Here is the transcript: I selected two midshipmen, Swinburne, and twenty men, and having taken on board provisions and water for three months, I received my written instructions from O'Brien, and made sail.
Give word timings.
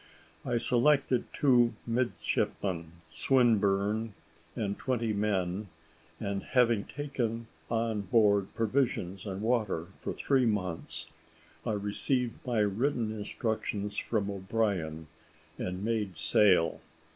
I 0.43 0.57
selected 0.57 1.31
two 1.31 1.75
midshipmen, 1.85 2.93
Swinburne, 3.11 4.15
and 4.55 4.75
twenty 4.75 5.13
men, 5.13 5.67
and 6.19 6.41
having 6.41 6.85
taken 6.85 7.45
on 7.69 8.01
board 8.01 8.51
provisions 8.55 9.27
and 9.27 9.43
water 9.43 9.89
for 9.99 10.11
three 10.11 10.47
months, 10.47 11.05
I 11.67 11.73
received 11.73 12.43
my 12.47 12.61
written 12.61 13.11
instructions 13.11 13.95
from 13.95 14.31
O'Brien, 14.31 15.05
and 15.59 15.85
made 15.85 16.17
sail. 16.17 16.81